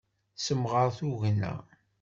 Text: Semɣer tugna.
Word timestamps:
Semɣer 0.45 0.89
tugna. 0.97 1.53